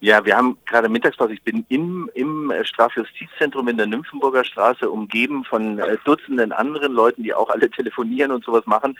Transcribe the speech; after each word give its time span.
Ja, 0.00 0.24
wir 0.24 0.36
haben 0.36 0.56
gerade 0.64 0.88
Mittagspause. 0.88 1.32
Ich 1.32 1.42
bin 1.42 1.66
im, 1.68 2.08
im 2.14 2.52
Strafjustizzentrum 2.62 3.66
in 3.66 3.78
der 3.78 3.86
Nymphenburger 3.86 4.44
Straße 4.44 4.88
umgeben 4.88 5.42
von 5.44 5.80
äh, 5.80 5.96
Dutzenden 6.04 6.52
anderen 6.52 6.92
Leuten, 6.92 7.24
die 7.24 7.34
auch 7.34 7.50
alle 7.50 7.68
telefonieren 7.78 8.30
und 8.30 8.44
sowas 8.44 8.64
machen. 8.66 8.96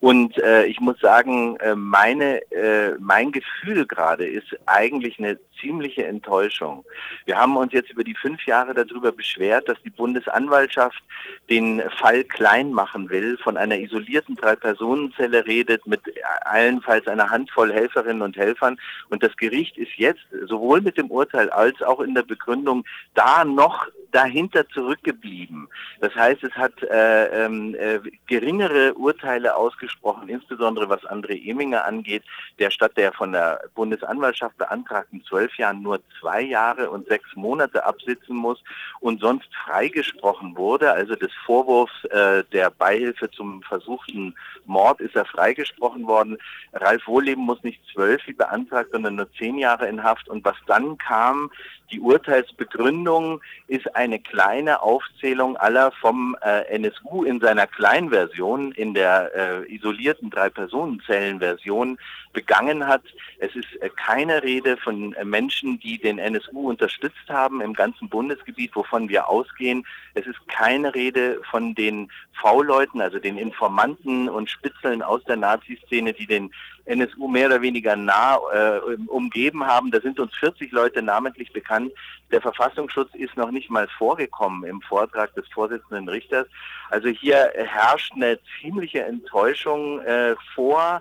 Und 0.00 0.38
äh, 0.38 0.64
ich 0.66 0.80
muss 0.80 0.98
sagen, 1.00 1.56
äh, 1.56 1.74
meine, 1.74 2.40
äh, 2.52 2.94
mein 3.00 3.32
Gefühl 3.32 3.84
gerade 3.84 4.26
ist 4.26 4.56
eigentlich 4.66 5.18
eine 5.18 5.38
ziemliche 5.60 6.06
Enttäuschung. 6.06 6.84
Wir 7.24 7.36
haben 7.36 7.56
uns 7.56 7.72
jetzt 7.72 7.90
über 7.90 8.04
die 8.04 8.14
fünf 8.14 8.46
Jahre 8.46 8.74
darüber 8.74 9.10
beschwert, 9.10 9.68
dass 9.68 9.82
die 9.82 9.90
Bundesanwaltschaft 9.90 11.02
den 11.50 11.82
Fall 11.98 12.22
klein 12.24 12.72
machen 12.72 13.10
will, 13.10 13.36
von 13.38 13.56
einer 13.56 13.78
isolierten 13.78 14.36
Drei-Personen-Zelle 14.36 15.46
redet, 15.46 15.84
mit 15.86 16.00
allenfalls 16.42 17.06
einer 17.06 17.30
Handvoll 17.30 17.72
Helferinnen 17.72 18.22
und 18.22 18.36
Helfern. 18.36 18.78
Und 19.08 19.22
das 19.22 19.36
Gericht 19.36 19.76
ist 19.78 19.96
jetzt 19.96 20.24
sowohl 20.46 20.80
mit 20.80 20.96
dem 20.98 21.10
Urteil 21.10 21.50
als 21.50 21.80
auch 21.82 22.00
in 22.00 22.14
der 22.14 22.22
Begründung 22.22 22.84
da 23.14 23.44
noch 23.44 23.86
dahinter 24.12 24.68
zurückgeblieben. 24.68 25.68
Das 26.00 26.14
heißt, 26.14 26.42
es 26.44 26.52
hat 26.52 26.82
äh, 26.82 27.44
ähm, 27.44 27.74
äh, 27.78 28.00
geringere 28.26 28.94
Urteile 28.94 29.54
ausgesprochen, 29.54 30.28
insbesondere 30.28 30.88
was 30.88 31.02
André 31.04 31.48
Eminger 31.48 31.84
angeht, 31.84 32.22
der 32.58 32.70
statt 32.70 32.92
der 32.96 33.12
von 33.12 33.32
der 33.32 33.60
Bundesanwaltschaft 33.74 34.56
beantragten 34.58 35.22
zwölf 35.24 35.56
Jahren 35.56 35.82
nur 35.82 36.00
zwei 36.20 36.40
Jahre 36.40 36.90
und 36.90 37.08
sechs 37.08 37.28
Monate 37.34 37.84
absitzen 37.84 38.36
muss 38.36 38.62
und 39.00 39.20
sonst 39.20 39.48
freigesprochen 39.64 40.56
wurde. 40.56 40.92
Also 40.92 41.14
des 41.14 41.32
Vorwurfs 41.44 42.04
äh, 42.06 42.44
der 42.52 42.70
Beihilfe 42.70 43.30
zum 43.30 43.62
versuchten 43.62 44.34
Mord 44.66 45.00
ist 45.00 45.16
er 45.16 45.24
freigesprochen 45.24 46.06
worden. 46.06 46.38
Ralf 46.72 47.06
Wohleben 47.06 47.44
muss 47.44 47.62
nicht 47.62 47.80
zwölf 47.92 48.26
wie 48.26 48.32
beantragt, 48.32 48.90
sondern 48.92 49.16
nur 49.16 49.32
zehn 49.34 49.58
Jahre 49.58 49.88
in 49.88 50.02
Haft. 50.02 50.28
Und 50.28 50.44
was 50.44 50.56
dann 50.66 50.98
kam, 50.98 51.50
die 51.90 52.00
Urteilsbegründung 52.00 53.40
ist 53.66 53.94
eine 53.96 54.18
kleine 54.18 54.82
Aufzählung 54.82 55.56
aller 55.56 55.90
vom 55.92 56.36
äh, 56.42 56.62
NSU 56.76 57.24
in 57.24 57.40
seiner 57.40 57.66
Kleinversion, 57.66 58.72
in 58.72 58.94
der 58.94 59.30
äh, 59.34 59.74
isolierten 59.74 60.30
Drei-Personen-Zellen-Version 60.30 61.98
begangen 62.32 62.86
hat. 62.86 63.02
Es 63.38 63.54
ist 63.56 63.74
äh, 63.80 63.88
keine 63.90 64.42
Rede 64.42 64.76
von 64.76 65.14
äh, 65.14 65.24
Menschen, 65.24 65.80
die 65.80 65.98
den 65.98 66.18
NSU 66.18 66.68
unterstützt 66.68 67.28
haben 67.28 67.60
im 67.60 67.72
ganzen 67.72 68.08
Bundesgebiet, 68.08 68.76
wovon 68.76 69.08
wir 69.08 69.28
ausgehen. 69.28 69.86
Es 70.14 70.26
ist 70.26 70.46
keine 70.48 70.94
Rede 70.94 71.40
von 71.50 71.74
den 71.74 72.10
V-Leuten, 72.40 73.00
also 73.00 73.18
den 73.18 73.38
Informanten 73.38 74.28
und 74.28 74.50
Spitzeln 74.50 75.02
aus 75.02 75.24
der 75.24 75.36
Nazi-Szene, 75.36 76.12
die 76.12 76.26
den 76.26 76.52
NSU 76.88 77.28
mehr 77.28 77.46
oder 77.46 77.62
weniger 77.62 77.96
nah 77.96 78.38
äh, 78.52 78.80
umgeben 79.06 79.66
haben. 79.66 79.90
Da 79.90 80.00
sind 80.00 80.18
uns 80.18 80.34
40 80.36 80.72
Leute 80.72 81.02
namentlich 81.02 81.52
bekannt. 81.52 81.92
Der 82.30 82.40
Verfassungsschutz 82.40 83.14
ist 83.14 83.36
noch 83.36 83.50
nicht 83.50 83.70
mal 83.70 83.86
vorgekommen 83.98 84.64
im 84.64 84.80
Vortrag 84.82 85.34
des 85.34 85.46
Vorsitzenden 85.48 86.08
Richters. 86.08 86.46
Also 86.90 87.08
hier 87.08 87.52
herrscht 87.54 88.12
eine 88.14 88.38
ziemliche 88.60 89.04
Enttäuschung 89.04 90.00
äh, 90.00 90.34
vor 90.54 91.00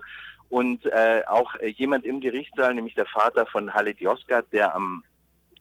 und 0.50 0.86
äh, 0.86 1.24
auch 1.28 1.54
jemand 1.62 2.06
im 2.06 2.22
Gerichtssaal, 2.22 2.74
nämlich 2.74 2.96
der 2.96 3.06
Vater 3.06 3.46
von 3.46 3.74
Halit 3.74 4.00
Yozgat, 4.00 4.46
der 4.52 4.74
am 4.76 5.04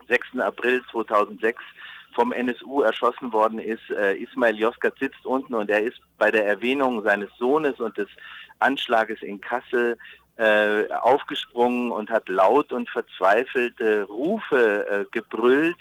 6. 0.09 0.39
April 0.39 0.83
2006 0.91 1.61
vom 2.17 2.33
NSU 2.33 2.83
erschossen 2.83 3.33
worden 3.33 3.61
ist. 3.61 3.89
Äh, 3.91 4.17
Ismail 4.17 4.59
Yozgat 4.59 4.99
sitzt 4.99 5.25
unten 5.25 5.55
und 5.55 5.71
er 5.71 5.83
ist 5.83 6.01
bei 6.19 6.31
der 6.31 6.47
Erwähnung 6.47 7.03
seines 7.05 7.31
Sohnes 7.39 7.79
und 7.79 7.97
des 7.97 8.09
Anschlages 8.59 9.23
in 9.23 9.41
Kassel 9.41 9.99
äh, 10.39 10.91
aufgesprungen 10.93 11.93
und 11.93 12.11
hat 12.11 12.29
laut 12.29 12.73
und 12.73 12.89
verzweifelte 12.89 14.05
Rufe 14.05 14.87
äh, 14.89 15.05
gebrüllt, 15.13 15.77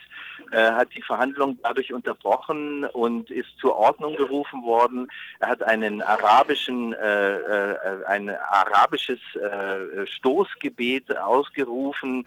äh, 0.52 0.72
hat 0.72 0.90
die 0.96 1.02
Verhandlung 1.02 1.58
dadurch 1.64 1.94
unterbrochen 1.94 2.86
und 2.86 3.30
ist 3.30 3.50
zur 3.60 3.76
Ordnung 3.76 4.16
gerufen 4.16 4.64
worden. 4.64 5.08
Er 5.40 5.50
hat 5.50 5.64
einen 5.64 6.02
arabischen, 6.02 6.94
äh, 6.94 7.36
äh, 7.36 8.06
ein 8.08 8.30
arabisches 8.30 9.20
äh, 9.36 10.06
Stoßgebet 10.08 11.18
ausgerufen, 11.18 12.26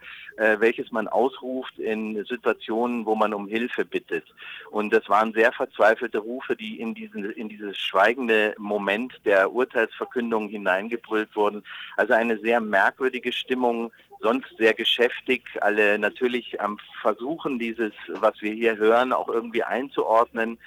welches 0.59 0.89
man 0.93 1.09
ausruft 1.09 1.77
in 1.79 2.23
Situationen, 2.23 3.05
wo 3.05 3.13
man 3.13 3.33
um 3.33 3.49
Hilfe 3.49 3.83
bittet. 3.83 4.23
Und 4.71 4.93
das 4.93 5.09
waren 5.09 5.33
sehr 5.33 5.51
verzweifelte 5.51 6.19
Rufe, 6.19 6.55
die 6.55 6.79
in 6.79 6.93
diesen, 6.93 7.29
in 7.31 7.49
dieses 7.49 7.77
schweigende 7.77 8.55
Moment 8.57 9.19
der 9.25 9.51
Urteilsverkündung 9.51 10.47
hineingebrüllt 10.47 11.35
wurden. 11.35 11.61
Also 11.97 12.13
eine 12.13 12.37
sehr 12.39 12.61
merkwürdige 12.61 13.33
Stimmung, 13.33 13.91
sonst 14.19 14.47
sehr 14.57 14.73
geschäftig, 14.73 15.43
alle 15.61 15.97
natürlich 15.97 16.59
am 16.59 16.77
Versuchen, 17.01 17.59
dieses, 17.59 17.93
was 18.07 18.33
wir 18.41 18.53
hier 18.53 18.77
hören, 18.77 19.13
auch 19.13 19.29
irgendwie 19.29 19.63
einzuordnen. 19.63 20.57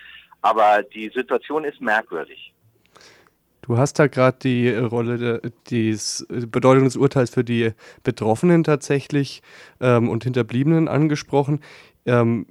Aber 0.40 0.82
die 0.82 1.10
Situation 1.14 1.64
ist 1.64 1.80
merkwürdig. 1.80 2.52
Du 3.62 3.78
hast 3.78 4.00
da 4.00 4.08
gerade 4.08 4.38
die 4.42 4.70
Rolle, 4.70 5.40
die 5.68 5.96
Bedeutung 6.28 6.84
des 6.84 6.96
Urteils 6.96 7.30
für 7.30 7.44
die 7.44 7.72
Betroffenen 8.02 8.64
tatsächlich 8.64 9.40
ähm, 9.80 10.08
und 10.08 10.24
Hinterbliebenen 10.24 10.88
angesprochen. 10.88 11.60
Ähm, 12.04 12.46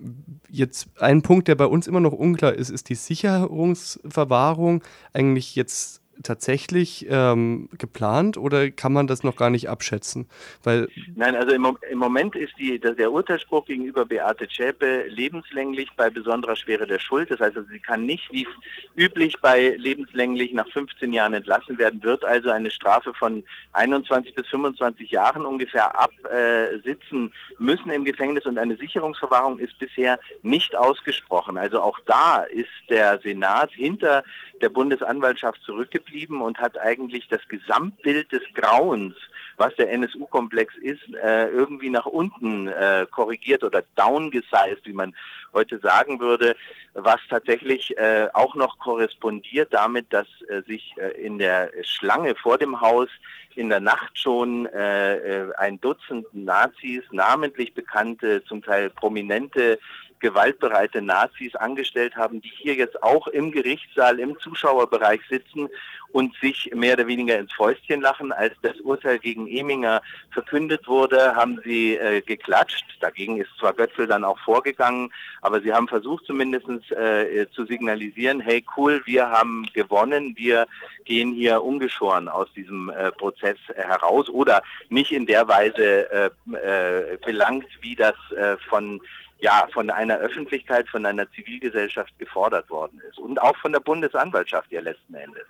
jetzt 0.49 0.87
ein 1.01 1.21
Punkt, 1.21 1.49
der 1.49 1.55
bei 1.55 1.65
uns 1.65 1.87
immer 1.87 1.99
noch 1.99 2.13
unklar 2.13 2.53
ist, 2.53 2.69
ist 2.69 2.87
die 2.87 2.95
Sicherungsverwahrung 2.95 4.81
eigentlich 5.11 5.55
jetzt 5.57 6.00
tatsächlich 6.23 7.05
ähm, 7.09 7.69
geplant 7.77 8.37
oder 8.37 8.71
kann 8.71 8.93
man 8.93 9.07
das 9.07 9.23
noch 9.23 9.35
gar 9.35 9.49
nicht 9.49 9.69
abschätzen? 9.69 10.27
Weil 10.63 10.87
Nein, 11.15 11.35
also 11.35 11.53
im, 11.53 11.77
im 11.89 11.97
Moment 11.97 12.35
ist 12.35 12.53
die, 12.57 12.79
der 12.79 13.11
Urteilsspruch 13.11 13.65
gegenüber 13.65 14.05
Beate 14.05 14.47
Zschäpe 14.47 15.05
lebenslänglich 15.07 15.89
bei 15.95 16.09
besonderer 16.09 16.55
Schwere 16.55 16.85
der 16.87 16.99
Schuld. 16.99 17.31
Das 17.31 17.39
heißt, 17.39 17.57
also, 17.57 17.69
sie 17.69 17.79
kann 17.79 18.05
nicht 18.05 18.31
wie 18.31 18.47
üblich 18.95 19.35
bei 19.41 19.75
lebenslänglich 19.77 20.53
nach 20.53 20.67
15 20.69 21.13
Jahren 21.13 21.33
entlassen 21.33 21.77
werden, 21.77 22.03
wird 22.03 22.23
also 22.23 22.49
eine 22.49 22.71
Strafe 22.71 23.13
von 23.13 23.43
21 23.73 24.35
bis 24.35 24.47
25 24.47 25.09
Jahren 25.11 25.45
ungefähr 25.45 25.99
absitzen 25.99 27.33
müssen 27.57 27.89
im 27.89 28.05
Gefängnis 28.05 28.45
und 28.45 28.57
eine 28.57 28.77
Sicherungsverwahrung 28.77 29.59
ist 29.59 29.77
bisher 29.79 30.19
nicht 30.41 30.75
ausgesprochen. 30.75 31.57
Also 31.57 31.81
auch 31.81 31.99
da 32.05 32.43
ist 32.43 32.69
der 32.89 33.19
Senat 33.19 33.71
hinter 33.71 34.23
der 34.61 34.69
Bundesanwaltschaft 34.69 35.61
zurückgeblieben 35.63 36.10
und 36.41 36.59
hat 36.59 36.77
eigentlich 36.79 37.27
das 37.27 37.41
Gesamtbild 37.47 38.31
des 38.31 38.41
Grauens, 38.53 39.15
was 39.57 39.75
der 39.75 39.91
NSU-Komplex 39.91 40.75
ist, 40.77 41.01
äh, 41.15 41.47
irgendwie 41.47 41.89
nach 41.89 42.05
unten 42.05 42.67
äh, 42.67 43.05
korrigiert 43.11 43.63
oder 43.63 43.83
downgesized, 43.95 44.85
wie 44.85 44.93
man 44.93 45.15
heute 45.53 45.79
sagen 45.79 46.19
würde, 46.19 46.55
was 46.93 47.19
tatsächlich 47.29 47.97
äh, 47.97 48.27
auch 48.33 48.55
noch 48.55 48.79
korrespondiert 48.79 49.73
damit, 49.73 50.11
dass 50.11 50.27
äh, 50.49 50.61
sich 50.63 50.93
äh, 50.97 51.11
in 51.21 51.37
der 51.37 51.71
Schlange 51.83 52.35
vor 52.35 52.57
dem 52.57 52.81
Haus 52.81 53.09
in 53.55 53.67
der 53.67 53.81
Nacht 53.81 54.17
schon 54.17 54.65
äh 54.67 55.47
ein 55.57 55.79
Dutzend 55.81 56.25
Nazis, 56.33 57.03
namentlich 57.11 57.73
bekannte, 57.73 58.41
zum 58.45 58.63
Teil 58.63 58.89
prominente 58.89 59.77
gewaltbereite 60.21 61.01
Nazis 61.01 61.55
angestellt 61.55 62.15
haben, 62.15 62.41
die 62.41 62.51
hier 62.55 62.75
jetzt 62.75 63.01
auch 63.03 63.27
im 63.27 63.51
Gerichtssaal, 63.51 64.19
im 64.19 64.39
Zuschauerbereich 64.39 65.21
sitzen 65.29 65.69
und 66.13 66.35
sich 66.41 66.71
mehr 66.73 66.93
oder 66.93 67.07
weniger 67.07 67.37
ins 67.37 67.53
Fäustchen 67.53 68.01
lachen. 68.01 68.31
Als 68.31 68.53
das 68.61 68.79
Urteil 68.81 69.19
gegen 69.19 69.47
Eminger 69.47 70.01
verkündet 70.31 70.87
wurde, 70.87 71.35
haben 71.35 71.59
sie 71.63 71.95
äh, 71.95 72.21
geklatscht. 72.21 72.85
Dagegen 72.99 73.37
ist 73.37 73.49
zwar 73.59 73.73
Götzl 73.73 74.07
dann 74.07 74.23
auch 74.23 74.39
vorgegangen, 74.39 75.11
aber 75.41 75.61
sie 75.61 75.73
haben 75.73 75.87
versucht 75.87 76.25
zumindest 76.25 76.67
äh, 76.91 77.47
zu 77.51 77.65
signalisieren, 77.65 78.39
hey 78.39 78.63
cool, 78.77 79.01
wir 79.05 79.29
haben 79.29 79.67
gewonnen, 79.73 80.33
wir 80.37 80.67
gehen 81.05 81.33
hier 81.33 81.63
ungeschoren 81.63 82.27
aus 82.27 82.51
diesem 82.53 82.89
äh, 82.89 83.11
Prozess 83.11 83.57
heraus 83.75 84.29
oder 84.29 84.61
nicht 84.89 85.11
in 85.11 85.25
der 85.25 85.47
Weise 85.47 86.11
äh, 86.11 86.29
äh, 86.53 87.17
belangt, 87.25 87.67
wie 87.81 87.95
das 87.95 88.15
äh, 88.35 88.57
von 88.69 89.01
ja, 89.41 89.67
von 89.73 89.89
einer 89.89 90.17
Öffentlichkeit, 90.17 90.87
von 90.87 91.05
einer 91.05 91.29
Zivilgesellschaft 91.31 92.17
gefordert 92.19 92.69
worden 92.69 93.01
ist 93.09 93.17
und 93.17 93.41
auch 93.41 93.57
von 93.57 93.73
der 93.73 93.79
Bundesanwaltschaft 93.79 94.71
ja 94.71 94.81
letzten 94.81 95.15
Endes. 95.15 95.47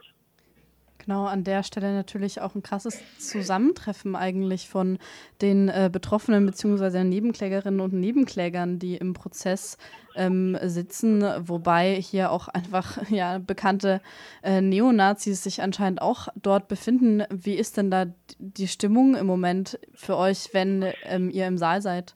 Genau, 1.04 1.26
an 1.26 1.44
der 1.44 1.64
Stelle 1.64 1.94
natürlich 1.94 2.42
auch 2.42 2.54
ein 2.54 2.62
krasses 2.62 3.02
Zusammentreffen 3.18 4.16
eigentlich 4.16 4.70
von 4.70 5.00
den 5.42 5.68
äh, 5.68 5.90
Betroffenen 5.92 6.46
bzw. 6.46 7.04
Nebenklägerinnen 7.04 7.80
und 7.80 7.94
Nebenklägern, 7.94 8.78
die 8.78 8.98
im 8.98 9.14
Prozess 9.14 9.78
ähm, 10.16 10.58
sitzen, 10.62 11.24
wobei 11.40 11.96
hier 11.96 12.32
auch 12.32 12.48
einfach 12.50 13.02
ja, 13.10 13.40
bekannte 13.40 14.00
äh, 14.44 14.62
Neonazis 14.62 15.44
sich 15.44 15.64
anscheinend 15.64 16.02
auch 16.04 16.28
dort 16.36 16.68
befinden. 16.68 17.24
Wie 17.32 17.56
ist 17.56 17.78
denn 17.78 17.90
da 17.90 18.06
die 18.38 18.68
Stimmung 18.68 19.16
im 19.16 19.26
Moment 19.26 19.80
für 19.96 20.16
euch, 20.18 20.50
wenn 20.54 20.86
ähm, 21.04 21.32
ihr 21.32 21.48
im 21.48 21.58
Saal 21.58 21.82
seid? 21.82 22.16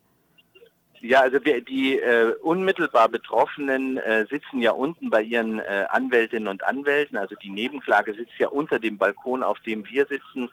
Ja, 1.07 1.21
also 1.21 1.37
wir, 1.45 1.61
die 1.61 1.99
äh, 1.99 2.33
unmittelbar 2.41 3.09
Betroffenen 3.09 3.97
äh, 3.97 4.25
sitzen 4.25 4.59
ja 4.59 4.71
unten 4.71 5.11
bei 5.11 5.21
ihren 5.21 5.59
äh, 5.59 5.85
Anwältinnen 5.89 6.47
und 6.47 6.63
Anwälten. 6.63 7.15
Also 7.15 7.35
die 7.35 7.51
Nebenklage 7.51 8.15
sitzt 8.15 8.39
ja 8.39 8.47
unter 8.47 8.79
dem 8.79 8.97
Balkon, 8.97 9.43
auf 9.43 9.59
dem 9.59 9.87
wir 9.87 10.07
sitzen. 10.07 10.49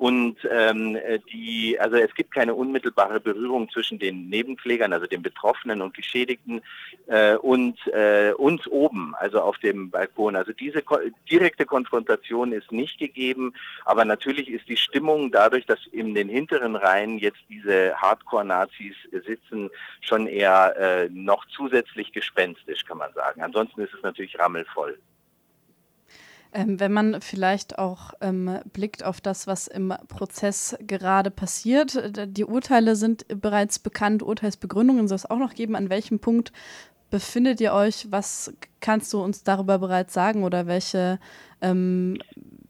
Und 0.00 0.38
ähm, 0.50 0.96
die, 1.30 1.78
also 1.78 1.96
es 1.96 2.14
gibt 2.14 2.32
keine 2.32 2.54
unmittelbare 2.54 3.20
Berührung 3.20 3.68
zwischen 3.68 3.98
den 3.98 4.30
Nebenklägern, 4.30 4.94
also 4.94 5.06
den 5.06 5.20
Betroffenen 5.20 5.82
und 5.82 5.92
Geschädigten 5.92 6.62
äh, 7.08 7.34
und 7.34 7.76
äh, 7.88 8.32
uns 8.32 8.66
oben, 8.66 9.14
also 9.16 9.42
auf 9.42 9.58
dem 9.58 9.90
Balkon. 9.90 10.36
Also 10.36 10.54
diese 10.54 10.80
ko 10.80 10.96
direkte 11.30 11.66
Konfrontation 11.66 12.52
ist 12.52 12.72
nicht 12.72 12.98
gegeben, 12.98 13.52
aber 13.84 14.06
natürlich 14.06 14.48
ist 14.48 14.66
die 14.70 14.78
Stimmung 14.78 15.32
dadurch, 15.32 15.66
dass 15.66 15.80
in 15.92 16.14
den 16.14 16.30
hinteren 16.30 16.76
Reihen 16.76 17.18
jetzt 17.18 17.42
diese 17.50 17.94
Hardcore-Nazis 17.94 18.96
sitzen, 19.26 19.68
schon 20.00 20.26
eher 20.26 20.76
äh, 20.78 21.08
noch 21.10 21.44
zusätzlich 21.48 22.10
gespenstisch, 22.10 22.86
kann 22.86 22.96
man 22.96 23.12
sagen. 23.12 23.42
Ansonsten 23.42 23.82
ist 23.82 23.92
es 23.92 24.02
natürlich 24.02 24.38
rammelvoll. 24.38 24.98
Ähm, 26.52 26.80
wenn 26.80 26.92
man 26.92 27.20
vielleicht 27.20 27.78
auch 27.78 28.12
ähm, 28.20 28.58
blickt 28.72 29.04
auf 29.04 29.20
das, 29.20 29.46
was 29.46 29.68
im 29.68 29.94
Prozess 30.08 30.76
gerade 30.80 31.30
passiert, 31.30 32.12
die 32.36 32.44
Urteile 32.44 32.96
sind 32.96 33.24
bereits 33.40 33.78
bekannt, 33.78 34.22
Urteilsbegründungen 34.22 35.06
soll 35.06 35.16
es 35.16 35.30
auch 35.30 35.38
noch 35.38 35.54
geben. 35.54 35.76
An 35.76 35.90
welchem 35.90 36.18
Punkt 36.18 36.52
befindet 37.10 37.60
ihr 37.60 37.72
euch? 37.72 38.08
Was 38.10 38.52
kannst 38.80 39.12
du 39.12 39.22
uns 39.22 39.44
darüber 39.44 39.78
bereits 39.78 40.12
sagen 40.12 40.42
oder 40.42 40.66
welche, 40.66 41.20
ähm, 41.60 42.18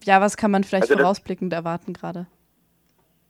ja, 0.03 0.21
was 0.21 0.37
kann 0.37 0.51
man 0.51 0.63
vielleicht 0.63 0.89
also 0.89 0.97
vorausblickend 0.97 1.53
erwarten 1.53 1.93
gerade? 1.93 2.27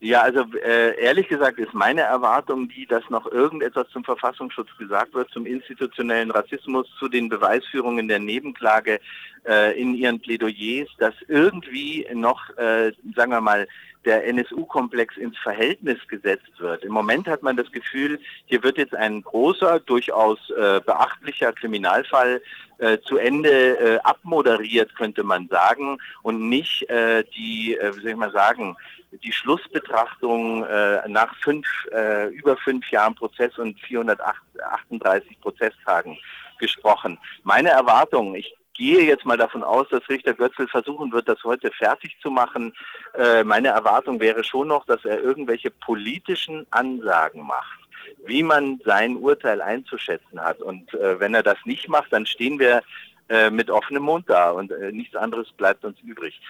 Ja, 0.04 0.22
also 0.22 0.44
äh, 0.64 1.00
ehrlich 1.00 1.28
gesagt 1.28 1.60
ist 1.60 1.72
meine 1.74 2.00
Erwartung 2.00 2.68
die, 2.68 2.86
dass 2.86 3.08
noch 3.08 3.24
irgendetwas 3.30 3.88
zum 3.90 4.02
Verfassungsschutz 4.02 4.66
gesagt 4.76 5.14
wird, 5.14 5.30
zum 5.30 5.46
institutionellen 5.46 6.32
Rassismus, 6.32 6.88
zu 6.98 7.06
den 7.08 7.28
Beweisführungen 7.28 8.08
der 8.08 8.18
Nebenklage 8.18 8.98
äh, 9.46 9.80
in 9.80 9.94
ihren 9.94 10.18
Plädoyers, 10.18 10.88
dass 10.98 11.14
irgendwie 11.28 12.04
noch, 12.14 12.50
äh, 12.56 12.90
sagen 13.14 13.30
wir 13.30 13.40
mal, 13.40 13.68
der 14.04 14.26
NSU-Komplex 14.26 15.16
ins 15.16 15.38
Verhältnis 15.38 15.98
gesetzt 16.08 16.50
wird. 16.58 16.82
Im 16.82 16.92
Moment 16.92 17.28
hat 17.28 17.44
man 17.44 17.56
das 17.56 17.70
Gefühl, 17.70 18.18
hier 18.46 18.60
wird 18.64 18.78
jetzt 18.78 18.96
ein 18.96 19.22
großer, 19.22 19.78
durchaus 19.78 20.38
äh, 20.50 20.80
beachtlicher 20.80 21.52
Kriminalfall 21.52 22.42
äh, 22.78 22.98
zu 23.06 23.18
Ende 23.18 23.78
äh, 23.78 23.98
abmoderiert, 24.02 24.96
könnte 24.96 25.22
man 25.22 25.46
sagen, 25.46 25.98
und 26.22 26.48
nicht 26.48 26.90
äh, 26.90 27.22
die, 27.36 27.76
äh, 27.76 27.94
wie 27.94 28.00
soll 28.00 28.10
ich 28.10 28.16
mal 28.16 28.32
sagen, 28.32 28.76
die 29.22 29.32
Schlussbetrachtung 29.32 30.64
äh, 30.64 31.08
nach 31.08 31.34
fünf, 31.36 31.66
äh, 31.92 32.28
über 32.28 32.56
fünf 32.56 32.90
Jahren 32.90 33.14
Prozess 33.14 33.58
und 33.58 33.78
438 33.80 35.40
Prozesstagen 35.40 36.18
gesprochen. 36.58 37.18
Meine 37.42 37.70
Erwartung, 37.70 38.34
ich 38.34 38.54
gehe 38.74 39.02
jetzt 39.02 39.26
mal 39.26 39.36
davon 39.36 39.62
aus, 39.62 39.86
dass 39.90 40.08
Richter 40.08 40.34
Götzl 40.34 40.66
versuchen 40.66 41.12
wird, 41.12 41.28
das 41.28 41.42
heute 41.44 41.70
fertig 41.72 42.16
zu 42.22 42.30
machen. 42.30 42.72
Äh, 43.14 43.44
meine 43.44 43.68
Erwartung 43.68 44.20
wäre 44.20 44.42
schon 44.44 44.68
noch, 44.68 44.86
dass 44.86 45.04
er 45.04 45.20
irgendwelche 45.20 45.70
politischen 45.70 46.66
Ansagen 46.70 47.46
macht 47.46 47.82
wie 48.24 48.42
man 48.42 48.80
sein 48.84 49.16
Urteil 49.16 49.60
einzuschätzen 49.60 50.40
hat. 50.40 50.60
Und 50.60 50.92
äh, 50.94 51.18
wenn 51.20 51.34
er 51.34 51.42
das 51.42 51.58
nicht 51.64 51.88
macht, 51.88 52.12
dann 52.12 52.26
stehen 52.26 52.58
wir 52.58 52.82
äh, 53.28 53.50
mit 53.50 53.70
offenem 53.70 54.04
Mund 54.04 54.28
da 54.28 54.50
und 54.50 54.70
äh, 54.72 54.92
nichts 54.92 55.16
anderes 55.16 55.50
bleibt 55.52 55.84
uns 55.84 55.98
übrig. 56.00 56.40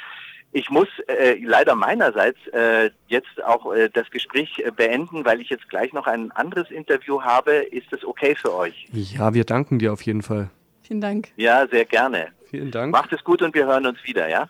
Ich 0.55 0.69
muss 0.69 0.89
äh, 1.07 1.39
leider 1.43 1.75
meinerseits 1.75 2.39
äh, 2.49 2.91
jetzt 3.09 3.43
auch 3.43 3.73
äh, 3.73 3.89
das 3.89 4.11
Gespräch 4.11 4.59
äh, 4.59 4.71
beenden, 4.71 5.25
weil 5.25 5.41
ich 5.41 5.49
jetzt 5.49 5.69
gleich 5.71 5.95
noch 5.95 6.07
ein 6.07 6.31
anderes 6.33 6.71
Interview 6.71 7.23
habe. 7.23 7.53
Ist 7.53 7.91
es 7.93 8.05
okay 8.05 8.35
für 8.35 8.55
euch? 8.55 8.87
Ja, 8.93 9.33
wir 9.33 9.45
danken 9.45 9.79
dir 9.79 9.95
auf 9.95 10.03
jeden 10.03 10.23
Fall. 10.23 10.51
Vielen 10.83 11.01
Dank. 11.01 11.29
Ja, 11.37 11.67
sehr 11.69 11.87
gerne. 11.87 12.29
Vielen 12.51 12.71
Dank. 12.71 12.93
Macht 12.93 13.15
es 13.15 13.25
gut 13.25 13.41
und 13.41 13.55
wir 13.55 13.65
hören 13.65 13.87
uns 13.87 13.99
wieder, 14.05 14.29
ja? 14.29 14.47